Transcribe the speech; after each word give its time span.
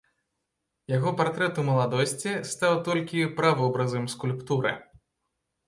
Яго 0.97 1.11
партрэт 1.19 1.59
у 1.65 1.65
маладосці 1.67 2.31
стаў 2.53 2.73
толькі 2.89 3.29
правобразам 3.43 4.11
скульптуры. 4.17 4.77